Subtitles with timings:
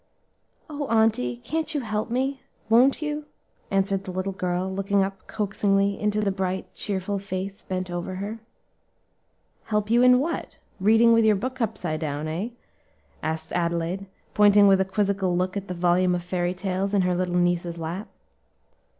[0.67, 1.37] "O auntie!
[1.43, 2.41] can't you help me?
[2.69, 3.25] won't you?"
[3.69, 8.39] answered the little girl, looking up coaxingly into the bright, cheerful face bent over her.
[9.65, 10.57] "Help you in what?
[10.79, 12.49] reading with your book upside down, eh?"
[13.21, 17.13] asked Adelaide, pointing with a quizzical look at the volume of fairy tales in her
[17.13, 18.07] little niece's lap.